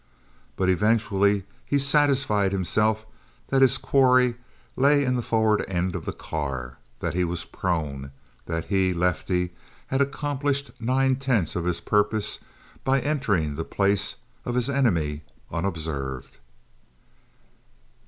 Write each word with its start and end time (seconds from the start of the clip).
But 0.55 0.67
eventually 0.67 1.43
he 1.63 1.77
satisfied 1.77 2.53
himself 2.53 3.05
that 3.49 3.61
his 3.61 3.77
quarry 3.77 4.33
lay 4.75 5.05
in 5.05 5.15
the 5.15 5.21
forward 5.21 5.63
end 5.67 5.93
of 5.93 6.05
the 6.05 6.11
car; 6.11 6.79
that 7.01 7.13
he 7.13 7.23
was 7.23 7.45
prone; 7.45 8.09
that 8.47 8.65
he, 8.65 8.95
Lefty, 8.95 9.51
had 9.93 10.01
accomplished 10.01 10.71
nine 10.79 11.17
tenths 11.17 11.55
of 11.55 11.65
his 11.65 11.79
purpose 11.81 12.39
by 12.83 12.99
entering 13.01 13.53
the 13.53 13.63
place 13.63 14.15
of 14.43 14.55
his 14.55 14.71
enemy 14.71 15.21
unobserved. 15.51 16.39